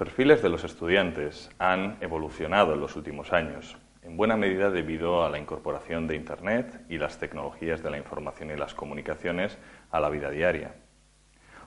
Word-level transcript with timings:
Perfiles 0.00 0.40
de 0.40 0.48
los 0.48 0.64
estudiantes 0.64 1.50
han 1.58 1.98
evolucionado 2.00 2.72
en 2.72 2.80
los 2.80 2.96
últimos 2.96 3.34
años, 3.34 3.76
en 4.00 4.16
buena 4.16 4.34
medida 4.34 4.70
debido 4.70 5.22
a 5.22 5.28
la 5.28 5.38
incorporación 5.38 6.06
de 6.06 6.16
Internet 6.16 6.86
y 6.88 6.96
las 6.96 7.18
tecnologías 7.18 7.82
de 7.82 7.90
la 7.90 7.98
información 7.98 8.50
y 8.50 8.56
las 8.56 8.72
comunicaciones 8.72 9.58
a 9.90 10.00
la 10.00 10.08
vida 10.08 10.30
diaria. 10.30 10.74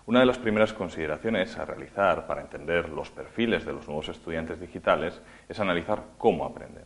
Una 0.08 0.22
de 0.22 0.26
las 0.26 0.40
primeras 0.40 0.74
consideraciones 0.74 1.60
a 1.60 1.66
realizar 1.66 2.26
para 2.26 2.42
entender 2.42 2.90
los 2.90 3.12
perfiles 3.12 3.68
de 3.68 3.74
los 3.74 3.86
nuevos 3.86 4.10
estudiantes 4.10 4.60
digitales 4.60 5.22
es 5.48 5.60
analizar 5.60 6.02
cómo 6.18 6.44
aprenden. 6.44 6.86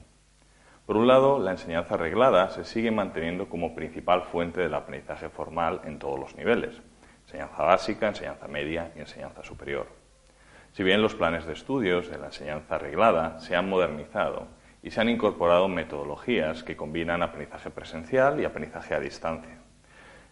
Por 0.86 0.98
un 0.98 1.08
lado, 1.08 1.40
la 1.40 1.52
enseñanza 1.52 1.96
reglada 1.96 2.50
se 2.50 2.66
sigue 2.66 2.92
manteniendo 2.92 3.48
como 3.48 3.74
principal 3.74 4.24
fuente 4.24 4.60
del 4.60 4.74
aprendizaje 4.74 5.30
formal 5.30 5.80
en 5.86 5.98
todos 5.98 6.20
los 6.20 6.36
niveles, 6.36 6.82
enseñanza 7.24 7.64
básica, 7.64 8.10
enseñanza 8.10 8.50
media 8.50 8.92
y 8.98 9.00
enseñanza 9.00 9.46
superior. 9.46 10.07
Si 10.74 10.84
bien 10.84 11.02
los 11.02 11.16
planes 11.16 11.46
de 11.46 11.54
estudios 11.54 12.10
de 12.10 12.18
la 12.18 12.28
enseñanza 12.28 12.78
reglada 12.78 13.40
se 13.40 13.56
han 13.56 13.70
modernizado 13.70 14.48
y 14.84 14.92
se 14.92 15.02
han 15.02 15.10
incorporado 15.10 15.68
metodologías 15.68 16.64
que 16.64 16.78
combinan 16.78 17.24
aprendizaje 17.24 17.70
presencial 17.70 18.40
y 18.40 18.46
aprendizaje 18.46 18.94
a 18.94 19.00
distancia. 19.00 19.58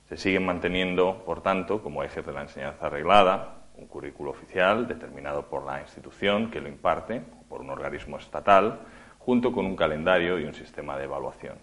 Se 0.08 0.18
siguen 0.18 0.46
manteniendo, 0.46 1.24
por 1.26 1.42
tanto, 1.42 1.82
como 1.82 2.04
ejes 2.04 2.26
de 2.26 2.32
la 2.32 2.44
enseñanza 2.44 2.90
reglada, 2.90 3.66
un 3.74 3.88
currículo 3.88 4.32
oficial 4.32 4.88
determinado 4.88 5.48
por 5.48 5.66
la 5.66 5.82
institución 5.82 6.52
que 6.52 6.62
lo 6.62 6.70
imparte 6.70 7.24
o 7.42 7.44
por 7.50 7.62
un 7.62 7.72
organismo 7.72 8.18
estatal, 8.18 8.82
junto 9.18 9.52
con 9.52 9.66
un 9.66 9.76
calendario 9.76 10.40
y 10.40 10.46
un 10.46 10.54
sistema 10.54 10.98
de 10.98 11.06
evaluación. 11.06 11.58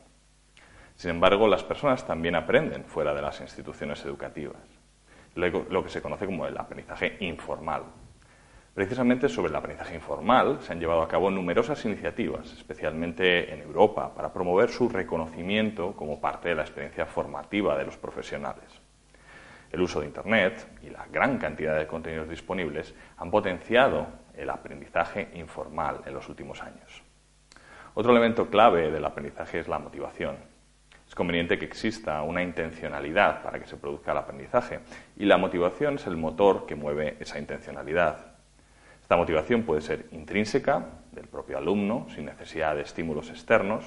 Sin 0.97 1.11
embargo, 1.11 1.48
las 1.48 1.62
personas 1.62 2.05
también 2.07 2.34
aprenden 2.34 2.84
fuera 2.84 3.14
de 3.14 3.23
las 3.23 3.41
instituciones 3.41 4.05
educativas, 4.05 4.62
lo 5.36 5.83
que 5.83 5.89
se 5.89 6.03
conoce 6.03 6.27
como 6.27 6.47
el 6.47 6.59
aprendizaje 6.59 7.17
informal. 7.20 7.84
Precisamente 8.75 9.28
sobre 9.28 9.51
el 9.51 9.56
aprendizaje 9.56 9.95
informal 9.95 10.59
se 10.62 10.73
han 10.73 10.81
llevado 10.81 11.03
a 11.03 11.09
cabo 11.09 11.31
numerosas 11.31 11.84
iniciativas, 11.84 12.51
especialmente 12.55 13.53
en 13.53 13.61
Europa, 13.61 14.14
para 14.14 14.33
promover 14.33 14.70
su 14.70 14.89
reconocimiento 14.89 15.92
como 15.95 16.19
parte 16.23 16.48
de 16.48 16.55
la 16.55 16.62
experiencia 16.62 17.05
formativa 17.05 17.77
de 17.77 17.84
los 17.84 17.98
profesionales. 17.98 18.64
El 19.70 19.83
uso 19.83 20.01
de 20.01 20.06
Internet 20.06 20.67
y 20.83 20.89
la 20.89 21.06
gran 21.12 21.37
cantidad 21.37 21.79
de 21.79 21.87
contenidos 21.87 22.31
disponibles 22.31 22.95
han 23.19 23.31
potenciado 23.31 24.06
el 24.34 24.48
aprendizaje 24.48 25.29
informal 25.34 26.01
en 26.07 26.14
los 26.14 26.27
últimos 26.31 26.62
años. 26.62 27.03
Otro 27.92 28.12
elemento 28.12 28.48
clave 28.48 28.91
del 28.91 29.05
aprendizaje 29.05 29.59
es 29.59 29.69
la 29.69 29.79
motivación. 29.79 30.36
Es 31.07 31.14
conveniente 31.14 31.59
que 31.59 31.67
exista 31.67 32.23
una 32.23 32.42
intencionalidad 32.42 33.42
para 33.42 33.61
que 33.61 33.67
se 33.67 33.77
produzca 33.77 34.12
el 34.12 34.19
aprendizaje 34.19 34.81
y 35.19 35.27
la 35.27 35.36
motivación 35.36 35.97
es 35.97 36.07
el 36.07 36.17
motor 36.17 36.64
que 36.64 36.75
mueve 36.75 37.19
esa 37.20 37.39
intencionalidad. 37.39 38.31
Esta 39.12 39.20
motivación 39.20 39.64
puede 39.64 39.82
ser 39.82 40.06
intrínseca 40.12 40.86
del 41.10 41.28
propio 41.28 41.58
alumno, 41.58 42.06
sin 42.14 42.24
necesidad 42.24 42.74
de 42.74 42.80
estímulos 42.80 43.28
externos. 43.28 43.84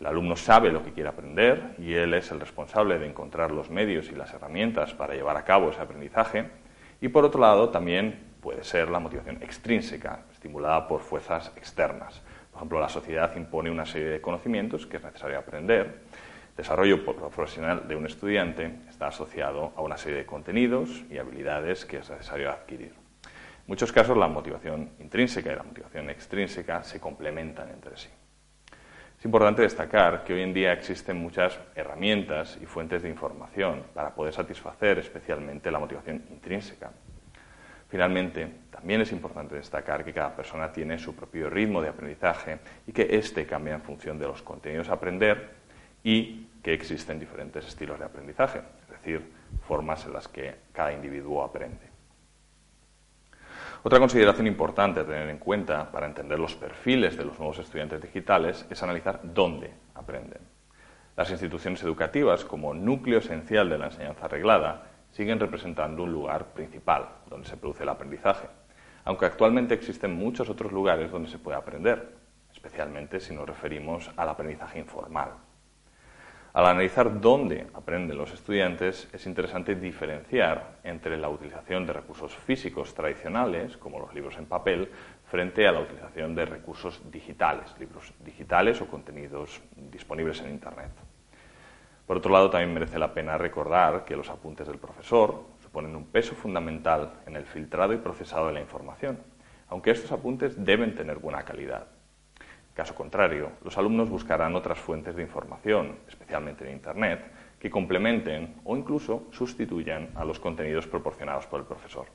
El 0.00 0.06
alumno 0.06 0.34
sabe 0.34 0.72
lo 0.72 0.82
que 0.82 0.94
quiere 0.94 1.10
aprender 1.10 1.74
y 1.76 1.92
él 1.92 2.14
es 2.14 2.30
el 2.30 2.40
responsable 2.40 2.98
de 2.98 3.06
encontrar 3.06 3.50
los 3.50 3.68
medios 3.68 4.08
y 4.08 4.14
las 4.14 4.32
herramientas 4.32 4.94
para 4.94 5.12
llevar 5.12 5.36
a 5.36 5.44
cabo 5.44 5.68
ese 5.68 5.82
aprendizaje. 5.82 6.46
Y 7.02 7.08
por 7.08 7.26
otro 7.26 7.38
lado, 7.38 7.68
también 7.68 8.18
puede 8.40 8.64
ser 8.64 8.88
la 8.88 8.98
motivación 8.98 9.42
extrínseca, 9.42 10.20
estimulada 10.32 10.88
por 10.88 11.02
fuerzas 11.02 11.52
externas. 11.54 12.22
Por 12.50 12.60
ejemplo, 12.60 12.80
la 12.80 12.88
sociedad 12.88 13.36
impone 13.36 13.70
una 13.70 13.84
serie 13.84 14.08
de 14.08 14.22
conocimientos 14.22 14.86
que 14.86 14.96
es 14.96 15.04
necesario 15.04 15.38
aprender. 15.38 16.00
El 16.52 16.56
desarrollo 16.56 17.04
profesional 17.04 17.86
de 17.86 17.94
un 17.94 18.06
estudiante 18.06 18.72
está 18.88 19.08
asociado 19.08 19.74
a 19.76 19.82
una 19.82 19.98
serie 19.98 20.16
de 20.16 20.24
contenidos 20.24 21.04
y 21.10 21.18
habilidades 21.18 21.84
que 21.84 21.98
es 21.98 22.08
necesario 22.08 22.50
adquirir. 22.50 23.05
Muchos 23.66 23.90
casos, 23.90 24.16
la 24.16 24.28
motivación 24.28 24.90
intrínseca 25.00 25.52
y 25.52 25.56
la 25.56 25.64
motivación 25.64 26.08
extrínseca 26.08 26.84
se 26.84 27.00
complementan 27.00 27.68
entre 27.70 27.96
sí. 27.96 28.08
Es 29.18 29.24
importante 29.24 29.62
destacar 29.62 30.22
que 30.22 30.34
hoy 30.34 30.42
en 30.42 30.54
día 30.54 30.72
existen 30.72 31.16
muchas 31.16 31.58
herramientas 31.74 32.58
y 32.62 32.66
fuentes 32.66 33.02
de 33.02 33.08
información 33.08 33.82
para 33.92 34.14
poder 34.14 34.32
satisfacer 34.32 35.00
especialmente 35.00 35.70
la 35.72 35.80
motivación 35.80 36.22
intrínseca. 36.30 36.92
Finalmente, 37.88 38.46
también 38.70 39.00
es 39.00 39.10
importante 39.10 39.56
destacar 39.56 40.04
que 40.04 40.12
cada 40.12 40.36
persona 40.36 40.70
tiene 40.70 40.96
su 40.98 41.16
propio 41.16 41.50
ritmo 41.50 41.82
de 41.82 41.88
aprendizaje 41.88 42.58
y 42.86 42.92
que 42.92 43.16
éste 43.16 43.46
cambia 43.46 43.74
en 43.74 43.82
función 43.82 44.16
de 44.16 44.28
los 44.28 44.42
contenidos 44.42 44.90
a 44.90 44.94
aprender 44.94 45.50
y 46.04 46.46
que 46.62 46.72
existen 46.72 47.18
diferentes 47.18 47.66
estilos 47.66 47.98
de 47.98 48.04
aprendizaje, 48.04 48.60
es 48.82 48.90
decir, 48.90 49.32
formas 49.66 50.04
en 50.06 50.12
las 50.12 50.28
que 50.28 50.54
cada 50.72 50.92
individuo 50.92 51.42
aprende. 51.42 51.95
Otra 53.86 54.00
consideración 54.00 54.48
importante 54.48 54.98
a 54.98 55.06
tener 55.06 55.30
en 55.30 55.38
cuenta 55.38 55.92
para 55.92 56.06
entender 56.06 56.40
los 56.40 56.56
perfiles 56.56 57.16
de 57.16 57.24
los 57.24 57.38
nuevos 57.38 57.60
estudiantes 57.60 58.02
digitales 58.02 58.66
es 58.68 58.82
analizar 58.82 59.20
dónde 59.22 59.72
aprenden. 59.94 60.40
Las 61.16 61.30
instituciones 61.30 61.84
educativas, 61.84 62.44
como 62.44 62.74
núcleo 62.74 63.20
esencial 63.20 63.68
de 63.68 63.78
la 63.78 63.86
enseñanza 63.86 64.26
reglada, 64.26 64.88
siguen 65.12 65.38
representando 65.38 66.02
un 66.02 66.10
lugar 66.10 66.46
principal 66.46 67.10
donde 67.30 67.46
se 67.46 67.56
produce 67.56 67.84
el 67.84 67.90
aprendizaje, 67.90 68.48
aunque 69.04 69.26
actualmente 69.26 69.74
existen 69.74 70.16
muchos 70.16 70.50
otros 70.50 70.72
lugares 70.72 71.12
donde 71.12 71.30
se 71.30 71.38
puede 71.38 71.56
aprender, 71.56 72.12
especialmente 72.52 73.20
si 73.20 73.36
nos 73.36 73.46
referimos 73.46 74.10
al 74.16 74.28
aprendizaje 74.28 74.80
informal. 74.80 75.30
Al 76.56 76.64
analizar 76.64 77.20
dónde 77.20 77.66
aprenden 77.74 78.16
los 78.16 78.32
estudiantes, 78.32 79.10
es 79.12 79.26
interesante 79.26 79.74
diferenciar 79.74 80.78
entre 80.84 81.18
la 81.18 81.28
utilización 81.28 81.84
de 81.84 81.92
recursos 81.92 82.34
físicos 82.34 82.94
tradicionales, 82.94 83.76
como 83.76 84.00
los 84.00 84.14
libros 84.14 84.38
en 84.38 84.46
papel, 84.46 84.90
frente 85.26 85.68
a 85.68 85.72
la 85.72 85.80
utilización 85.80 86.34
de 86.34 86.46
recursos 86.46 87.02
digitales, 87.12 87.74
libros 87.78 88.10
digitales 88.24 88.80
o 88.80 88.86
contenidos 88.86 89.60
disponibles 89.76 90.40
en 90.40 90.48
Internet. 90.48 90.92
Por 92.06 92.16
otro 92.16 92.32
lado, 92.32 92.48
también 92.48 92.72
merece 92.72 92.98
la 92.98 93.12
pena 93.12 93.36
recordar 93.36 94.06
que 94.06 94.16
los 94.16 94.30
apuntes 94.30 94.66
del 94.66 94.78
profesor 94.78 95.44
suponen 95.62 95.94
un 95.94 96.06
peso 96.06 96.34
fundamental 96.34 97.20
en 97.26 97.36
el 97.36 97.44
filtrado 97.44 97.92
y 97.92 97.98
procesado 97.98 98.46
de 98.46 98.54
la 98.54 98.62
información, 98.62 99.18
aunque 99.68 99.90
estos 99.90 100.10
apuntes 100.10 100.64
deben 100.64 100.94
tener 100.94 101.18
buena 101.18 101.42
calidad. 101.42 101.95
Caso 102.76 102.94
contrario, 102.94 103.52
los 103.64 103.76
alumnos 103.78 104.10
buscarán 104.10 104.54
otras 104.54 104.78
fuentes 104.78 105.16
de 105.16 105.22
información, 105.22 105.96
especialmente 106.06 106.64
en 106.64 106.76
Internet, 106.76 107.32
que 107.58 107.70
complementen 107.70 108.60
o 108.64 108.76
incluso 108.76 109.24
sustituyan 109.32 110.10
a 110.14 110.24
los 110.24 110.38
contenidos 110.38 110.86
proporcionados 110.86 111.46
por 111.46 111.60
el 111.60 111.66
profesor. 111.66 112.06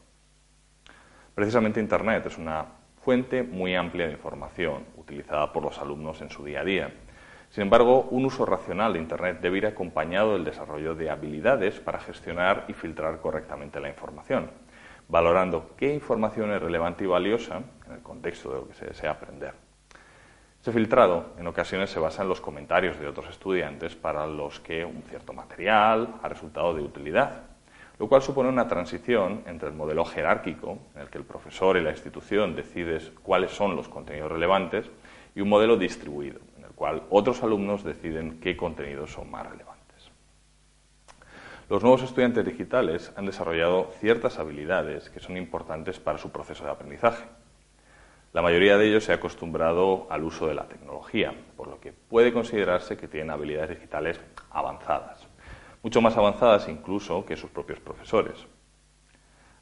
Precisamente 1.35 1.81
Internet 1.81 2.27
es 2.27 2.37
una 2.37 2.65
fuente 3.03 3.41
muy 3.41 3.75
amplia 3.75 4.05
de 4.05 4.13
información 4.13 4.85
utilizada 4.95 5.51
por 5.51 5.63
los 5.63 5.79
alumnos 5.79 6.21
en 6.21 6.29
su 6.29 6.45
día 6.45 6.61
a 6.61 6.63
día 6.63 6.93
sin 7.51 7.63
embargo, 7.63 8.07
un 8.11 8.23
uso 8.23 8.45
racional 8.45 8.93
de 8.93 8.99
Internet 8.99 9.39
debe 9.41 9.57
ir 9.57 9.65
acompañado 9.65 10.33
del 10.33 10.45
desarrollo 10.45 10.95
de 10.95 11.09
habilidades 11.09 11.81
para 11.81 11.99
gestionar 11.99 12.63
y 12.69 12.73
filtrar 12.73 13.19
correctamente 13.19 13.81
la 13.81 13.89
información, 13.89 14.49
valorando 15.09 15.71
qué 15.75 15.93
información 15.93 16.53
es 16.53 16.61
relevante 16.61 17.03
y 17.03 17.07
valiosa 17.07 17.61
en 17.87 17.93
el 17.95 18.01
contexto 18.01 18.53
de 18.53 18.55
lo 18.55 18.67
que 18.69 18.73
se 18.75 18.85
desea 18.85 19.11
aprender. 19.11 19.70
Ese 20.61 20.71
filtrado 20.71 21.33
en 21.39 21.47
ocasiones 21.47 21.89
se 21.89 21.99
basa 21.99 22.21
en 22.21 22.29
los 22.29 22.39
comentarios 22.39 22.99
de 22.99 23.07
otros 23.07 23.27
estudiantes 23.29 23.95
para 23.95 24.27
los 24.27 24.59
que 24.59 24.85
un 24.85 25.01
cierto 25.09 25.33
material 25.33 26.15
ha 26.21 26.29
resultado 26.29 26.75
de 26.75 26.83
utilidad, 26.83 27.45
lo 27.97 28.07
cual 28.07 28.21
supone 28.21 28.49
una 28.49 28.67
transición 28.67 29.41
entre 29.47 29.69
el 29.69 29.75
modelo 29.75 30.05
jerárquico, 30.05 30.77
en 30.93 31.01
el 31.01 31.09
que 31.09 31.17
el 31.17 31.23
profesor 31.23 31.77
y 31.77 31.81
la 31.81 31.89
institución 31.89 32.55
deciden 32.55 33.01
cuáles 33.23 33.51
son 33.51 33.75
los 33.75 33.89
contenidos 33.89 34.31
relevantes, 34.31 34.89
y 35.33 35.41
un 35.41 35.49
modelo 35.49 35.77
distribuido, 35.77 36.39
cual 36.81 37.03
otros 37.11 37.43
alumnos 37.43 37.83
deciden 37.83 38.39
qué 38.39 38.57
contenidos 38.57 39.11
son 39.11 39.29
más 39.29 39.47
relevantes. 39.47 40.09
Los 41.69 41.83
nuevos 41.83 42.01
estudiantes 42.01 42.43
digitales 42.43 43.11
han 43.15 43.27
desarrollado 43.27 43.91
ciertas 43.99 44.39
habilidades 44.39 45.11
que 45.11 45.19
son 45.19 45.37
importantes 45.37 45.99
para 45.99 46.17
su 46.17 46.31
proceso 46.31 46.63
de 46.63 46.71
aprendizaje. 46.71 47.23
La 48.33 48.41
mayoría 48.41 48.77
de 48.77 48.87
ellos 48.87 49.03
se 49.03 49.11
ha 49.11 49.15
acostumbrado 49.15 50.07
al 50.09 50.23
uso 50.23 50.47
de 50.47 50.53
la 50.53 50.65
tecnología, 50.65 51.33
por 51.57 51.67
lo 51.67 51.81
que 51.81 51.91
puede 51.91 52.31
considerarse 52.31 52.95
que 52.95 53.09
tienen 53.09 53.29
habilidades 53.29 53.71
digitales 53.71 54.21
avanzadas. 54.51 55.27
mucho 55.83 55.99
más 55.99 56.15
avanzadas 56.15 56.69
incluso 56.69 57.25
que 57.25 57.35
sus 57.35 57.49
propios 57.49 57.79
profesores. 57.79 58.45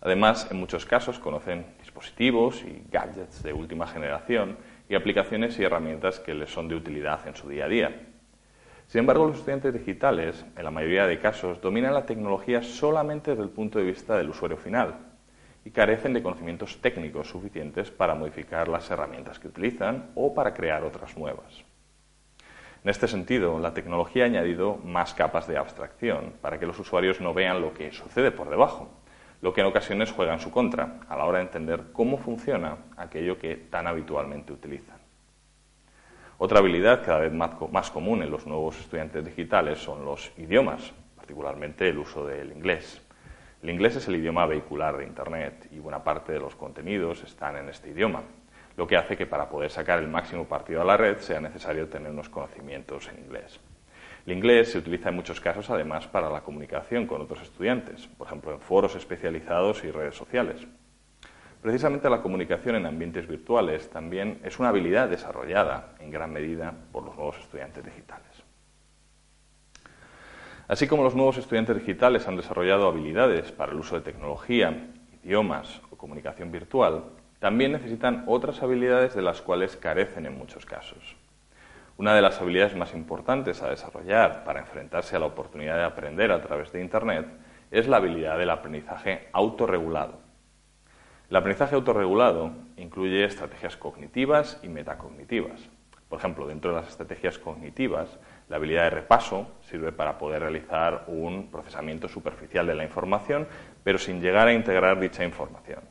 Además, 0.01 0.49
en 0.51 0.57
muchos 0.57 0.85
casos 0.85 1.17
conocen 1.17 1.65
dispositivos 1.79 2.61
y 2.61 2.83
gadgets 2.91 3.41
de 3.41 3.53
última 3.53 3.87
generación 3.87 4.57
y 4.87 4.95
aplicaciones 4.95 5.57
y 5.57 5.63
herramientas 5.63 6.19
que 6.19 6.35
les 6.35 6.51
son 6.51 6.67
de 6.67 6.75
utilidad 6.75 7.25
en 7.25 7.35
su 7.35 7.49
día 7.49 7.65
a 7.65 7.69
día. 7.69 8.07
Sin 8.85 8.99
embargo, 8.99 9.27
los 9.27 9.37
estudiantes 9.37 9.73
digitales, 9.73 10.45
en 10.55 10.63
la 10.63 10.71
mayoría 10.71 11.07
de 11.07 11.19
casos, 11.19 11.59
dominan 11.61 11.93
la 11.93 12.05
tecnología 12.05 12.61
solamente 12.61 13.31
desde 13.31 13.43
el 13.43 13.49
punto 13.49 13.79
de 13.79 13.85
vista 13.85 14.17
del 14.17 14.29
usuario 14.29 14.57
final 14.57 15.08
y 15.65 15.71
carecen 15.71 16.13
de 16.13 16.23
conocimientos 16.23 16.79
técnicos 16.81 17.29
suficientes 17.29 17.91
para 17.91 18.15
modificar 18.15 18.67
las 18.67 18.89
herramientas 18.89 19.39
que 19.39 19.47
utilizan 19.47 20.11
o 20.15 20.33
para 20.33 20.53
crear 20.53 20.83
otras 20.83 21.17
nuevas. 21.17 21.63
En 22.83 22.89
este 22.89 23.07
sentido, 23.07 23.59
la 23.59 23.73
tecnología 23.73 24.23
ha 24.23 24.27
añadido 24.27 24.77
más 24.77 25.13
capas 25.13 25.47
de 25.47 25.57
abstracción 25.57 26.33
para 26.41 26.59
que 26.59 26.65
los 26.65 26.79
usuarios 26.79 27.19
no 27.19 27.33
vean 27.33 27.61
lo 27.61 27.73
que 27.73 27.91
sucede 27.91 28.31
por 28.31 28.49
debajo, 28.49 28.89
lo 29.41 29.53
que 29.53 29.61
en 29.61 29.67
ocasiones 29.67 30.11
juega 30.11 30.33
en 30.33 30.39
su 30.39 30.49
contra 30.49 31.01
a 31.09 31.17
la 31.17 31.25
hora 31.25 31.39
de 31.39 31.45
entender 31.45 31.91
cómo 31.91 32.17
funciona 32.17 32.77
aquello 32.95 33.37
que 33.37 33.55
tan 33.55 33.87
habitualmente 33.87 34.53
utilizan. 34.53 34.97
Otra 36.37 36.59
habilidad 36.59 37.03
cada 37.03 37.19
vez 37.19 37.33
más 37.33 37.91
común 37.91 38.23
en 38.23 38.31
los 38.31 38.47
nuevos 38.47 38.79
estudiantes 38.79 39.25
digitales 39.25 39.79
son 39.79 40.05
los 40.05 40.31
idiomas, 40.37 40.93
particularmente 41.17 41.89
el 41.89 41.97
uso 41.97 42.25
del 42.25 42.53
inglés. 42.53 43.01
El 43.61 43.69
inglés 43.71 43.97
es 43.97 44.07
el 44.07 44.15
idioma 44.15 44.45
vehicular 44.45 44.95
de 44.95 45.03
Internet 45.03 45.67
y 45.71 45.79
buena 45.79 46.01
parte 46.01 46.31
de 46.31 46.39
los 46.39 46.55
contenidos 46.55 47.23
están 47.23 47.57
en 47.57 47.67
este 47.67 47.89
idioma, 47.89 48.23
lo 48.77 48.87
que 48.87 48.95
hace 48.95 49.17
que 49.17 49.25
para 49.25 49.49
poder 49.49 49.69
sacar 49.69 49.99
el 49.99 50.07
máximo 50.07 50.45
partido 50.45 50.81
a 50.81 50.85
la 50.85 50.95
red 50.95 51.17
sea 51.17 51.41
necesario 51.41 51.89
tener 51.89 52.09
unos 52.09 52.29
conocimientos 52.29 53.09
en 53.09 53.19
inglés. 53.25 53.59
El 54.25 54.33
inglés 54.33 54.71
se 54.71 54.77
utiliza 54.77 55.09
en 55.09 55.15
muchos 55.15 55.41
casos 55.41 55.69
además 55.69 56.07
para 56.07 56.29
la 56.29 56.39
comunicación 56.41 57.05
con 57.05 57.21
otros 57.21 57.41
estudiantes, 57.41 58.07
por 58.07 58.27
ejemplo 58.27 58.53
en 58.53 58.61
foros 58.61 58.95
especializados 58.95 59.83
y 59.83 59.91
redes 59.91 60.15
sociales. 60.15 60.65
Precisamente 61.61 62.09
la 62.09 62.21
comunicación 62.21 62.77
en 62.77 62.85
ambientes 62.85 63.27
virtuales 63.27 63.89
también 63.89 64.39
es 64.45 64.57
una 64.59 64.69
habilidad 64.69 65.09
desarrollada 65.09 65.95
en 65.99 66.11
gran 66.11 66.31
medida 66.31 66.73
por 66.93 67.03
los 67.03 67.15
nuevos 67.15 67.37
estudiantes 67.39 67.83
digitales. 67.83 68.48
Así 70.69 70.85
como 70.85 71.03
los 71.03 71.15
nuevos 71.15 71.39
estudiantes 71.39 71.77
digitales 71.77 72.27
han 72.27 72.37
desarrollado 72.37 72.87
habilidades 72.87 73.51
para 73.51 73.71
el 73.71 73.79
uso 73.79 73.95
de 73.95 74.01
tecnología, 74.01 74.91
idiomas 75.23 75.81
o 75.89 75.97
comunicación 75.97 76.51
virtual, 76.51 77.05
también 77.39 77.71
necesitan 77.71 78.23
otras 78.27 78.61
habilidades 78.61 79.15
de 79.15 79.23
las 79.23 79.41
cuales 79.41 79.75
carecen 79.75 80.27
en 80.27 80.37
muchos 80.37 80.67
casos. 80.67 81.15
Una 81.97 82.13
de 82.13 82.21
las 82.21 82.39
habilidades 82.39 82.75
más 82.75 82.93
importantes 82.93 83.63
a 83.63 83.69
desarrollar 83.71 84.43
para 84.43 84.59
enfrentarse 84.59 85.15
a 85.15 85.19
la 85.19 85.25
oportunidad 85.25 85.75
de 85.75 85.85
aprender 85.85 86.31
a 86.31 86.41
través 86.43 86.71
de 86.71 86.81
Internet 86.81 87.25
es 87.71 87.87
la 87.87 87.97
habilidad 87.97 88.37
del 88.37 88.51
aprendizaje 88.51 89.27
autorregulado. 89.33 90.19
El 91.31 91.35
aprendizaje 91.35 91.73
autorregulado 91.73 92.51
incluye 92.77 93.25
estrategias 93.25 93.75
cognitivas 93.75 94.59
y 94.61 94.67
metacognitivas. 94.69 95.67
Por 96.09 96.19
ejemplo, 96.19 96.45
dentro 96.45 96.69
de 96.69 96.81
las 96.81 96.89
estrategias 96.89 97.39
cognitivas, 97.39 98.19
la 98.49 98.57
habilidad 98.57 98.83
de 98.85 98.89
repaso 98.89 99.47
sirve 99.61 99.91
para 99.91 100.17
poder 100.17 100.41
realizar 100.41 101.05
un 101.07 101.49
procesamiento 101.51 102.07
superficial 102.07 102.65
de 102.65 102.75
la 102.75 102.83
información, 102.83 103.47
pero 103.83 103.99
sin 103.99 104.21
llegar 104.21 104.47
a 104.47 104.53
integrar 104.53 104.99
dicha 104.99 105.23
información. 105.23 105.81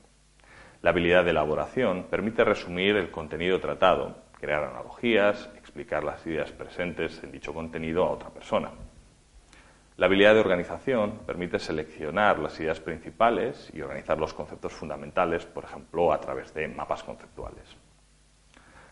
La 0.83 0.91
habilidad 0.91 1.25
de 1.25 1.31
elaboración 1.31 2.07
permite 2.11 2.45
resumir 2.45 2.97
el 2.97 3.11
contenido 3.11 3.61
tratado, 3.61 4.17
crear 4.41 4.65
analogías, 4.65 5.49
explicar 5.57 6.03
las 6.03 6.25
ideas 6.27 6.53
presentes 6.53 7.23
en 7.23 7.33
dicho 7.33 7.55
contenido 7.55 8.05
a 8.05 8.11
otra 8.11 8.31
persona. 8.31 8.71
La 9.97 10.07
habilidad 10.07 10.35
de 10.35 10.41
organización 10.41 11.19
permite 11.27 11.59
seleccionar 11.59 12.39
las 12.39 12.59
ideas 12.61 12.79
principales 12.79 13.71
y 13.73 13.83
organizar 13.83 14.19
los 14.19 14.35
conceptos 14.35 14.73
fundamentales, 14.73 15.45
por 15.47 15.65
ejemplo, 15.65 16.13
a 16.13 16.21
través 16.21 16.55
de 16.55 16.69
mapas 16.69 17.03
conceptuales. 17.03 17.77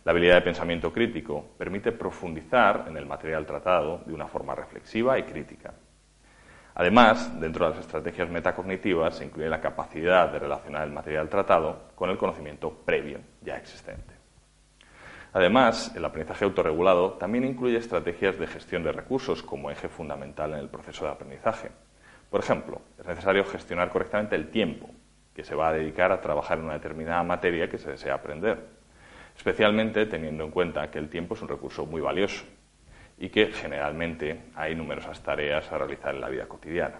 La 0.07 0.13
habilidad 0.13 0.37
de 0.37 0.43
pensamiento 0.43 0.93
crítico 0.93 1.45
permite 1.59 1.91
profundizar 1.91 2.85
en 2.87 2.97
el 2.97 3.07
material 3.07 3.45
tratado 3.45 4.03
de 4.07 4.15
una 4.15 4.29
forma 4.29 4.55
reflexiva 4.55 5.19
y 5.19 5.25
crítica. 5.25 5.75
Además, 6.77 7.41
dentro 7.41 7.65
de 7.65 7.73
las 7.73 7.81
estrategias 7.81 8.31
metacognitivas 8.31 9.17
se 9.17 9.25
incluye 9.25 9.49
la 9.49 9.61
capacidad 9.61 10.31
de 10.31 10.39
relacionar 10.39 10.85
el 10.85 10.93
material 10.93 11.29
tratado 11.29 11.89
con 11.97 12.09
el 12.09 12.19
conocimiento 12.19 12.71
previo 12.71 13.19
ya 13.43 13.57
existente. 13.57 14.15
Además, 15.33 15.93
el 15.97 16.05
aprendizaje 16.05 16.45
autorregulado 16.45 17.15
también 17.15 17.43
incluye 17.43 17.77
estrategias 17.77 18.39
de 18.39 18.47
gestión 18.47 18.85
de 18.85 18.93
recursos 18.93 19.43
como 19.43 19.73
eje 19.73 19.89
fundamental 19.89 20.53
en 20.53 20.61
el 20.61 20.69
proceso 20.69 21.05
de 21.05 21.11
aprendizaje. 21.11 21.73
Por 22.31 22.39
ejemplo, 22.39 22.81
es 22.97 23.07
necesario 23.07 23.45
gestionar 23.45 23.91
correctamente 23.91 24.37
el 24.37 24.53
tiempo 24.53 24.89
que 25.35 25.43
se 25.43 25.57
va 25.57 25.71
a 25.71 25.73
dedicar 25.73 26.13
a 26.13 26.21
trabajar 26.21 26.59
en 26.59 26.67
una 26.67 26.75
determinada 26.75 27.25
materia 27.25 27.69
que 27.69 27.79
se 27.79 27.91
desea 27.91 28.15
aprender, 28.15 28.76
especialmente 29.37 30.07
teniendo 30.07 30.45
en 30.45 30.51
cuenta 30.51 30.91
que 30.91 30.99
el 30.99 31.09
tiempo 31.09 31.35
es 31.35 31.43
un 31.43 31.49
recurso 31.49 31.87
muy 31.87 32.01
valioso 32.01 32.45
y 33.19 33.29
que 33.29 33.47
generalmente 33.47 34.41
hay 34.55 34.75
numerosas 34.75 35.23
tareas 35.23 35.71
a 35.71 35.79
realizar 35.79 36.15
en 36.15 36.21
la 36.21 36.29
vida 36.29 36.47
cotidiana. 36.47 36.99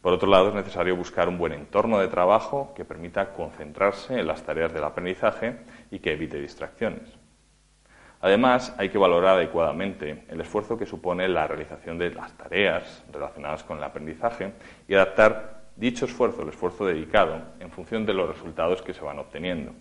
Por 0.00 0.12
otro 0.12 0.28
lado, 0.28 0.48
es 0.48 0.54
necesario 0.54 0.96
buscar 0.96 1.28
un 1.28 1.38
buen 1.38 1.52
entorno 1.52 2.00
de 2.00 2.08
trabajo 2.08 2.72
que 2.74 2.84
permita 2.84 3.32
concentrarse 3.32 4.18
en 4.18 4.26
las 4.26 4.42
tareas 4.42 4.72
del 4.72 4.82
aprendizaje 4.82 5.58
y 5.92 6.00
que 6.00 6.12
evite 6.12 6.40
distracciones. 6.40 7.08
Además, 8.20 8.74
hay 8.78 8.88
que 8.88 8.98
valorar 8.98 9.36
adecuadamente 9.36 10.24
el 10.28 10.40
esfuerzo 10.40 10.76
que 10.76 10.86
supone 10.86 11.28
la 11.28 11.46
realización 11.46 11.98
de 11.98 12.10
las 12.10 12.32
tareas 12.36 13.04
relacionadas 13.12 13.62
con 13.64 13.78
el 13.78 13.84
aprendizaje 13.84 14.52
y 14.88 14.94
adaptar 14.94 15.62
dicho 15.76 16.04
esfuerzo, 16.04 16.42
el 16.42 16.50
esfuerzo 16.50 16.84
dedicado, 16.84 17.40
en 17.60 17.70
función 17.70 18.04
de 18.04 18.14
los 18.14 18.28
resultados 18.28 18.82
que 18.82 18.94
se 18.94 19.04
van 19.04 19.18
obteniendo. 19.18 19.72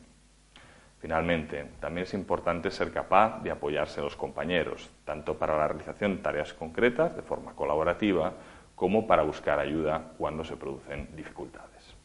Finalmente, 1.01 1.65
también 1.79 2.03
es 2.03 2.13
importante 2.13 2.69
ser 2.69 2.91
capaz 2.91 3.41
de 3.41 3.49
apoyarse 3.49 3.99
a 3.99 4.03
los 4.03 4.15
compañeros, 4.15 4.91
tanto 5.03 5.35
para 5.35 5.57
la 5.57 5.67
realización 5.67 6.17
de 6.17 6.21
tareas 6.21 6.53
concretas 6.53 7.15
de 7.15 7.23
forma 7.23 7.55
colaborativa, 7.55 8.33
como 8.75 9.07
para 9.07 9.23
buscar 9.23 9.59
ayuda 9.59 10.13
cuando 10.19 10.43
se 10.43 10.55
producen 10.57 11.09
dificultades. 11.15 12.00